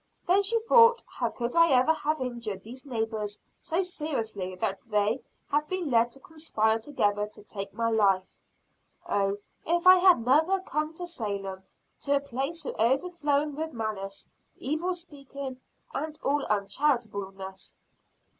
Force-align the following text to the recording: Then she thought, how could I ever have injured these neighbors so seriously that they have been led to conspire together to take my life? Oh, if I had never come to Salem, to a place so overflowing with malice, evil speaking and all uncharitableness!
Then 0.25 0.41
she 0.41 0.59
thought, 0.61 1.03
how 1.05 1.29
could 1.29 1.55
I 1.55 1.67
ever 1.69 1.93
have 1.93 2.19
injured 2.19 2.63
these 2.63 2.87
neighbors 2.87 3.39
so 3.59 3.83
seriously 3.83 4.55
that 4.55 4.81
they 4.89 5.21
have 5.51 5.69
been 5.69 5.91
led 5.91 6.09
to 6.13 6.19
conspire 6.19 6.79
together 6.79 7.27
to 7.27 7.43
take 7.43 7.71
my 7.75 7.91
life? 7.91 8.39
Oh, 9.07 9.37
if 9.63 9.85
I 9.85 9.97
had 9.97 10.25
never 10.25 10.59
come 10.59 10.95
to 10.95 11.05
Salem, 11.05 11.61
to 11.99 12.15
a 12.15 12.19
place 12.19 12.63
so 12.63 12.73
overflowing 12.79 13.53
with 13.53 13.73
malice, 13.73 14.27
evil 14.57 14.95
speaking 14.95 15.61
and 15.93 16.19
all 16.23 16.45
uncharitableness! 16.47 17.75